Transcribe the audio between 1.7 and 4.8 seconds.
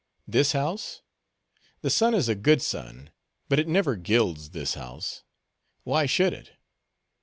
The sun is a good sun, but it never gilds this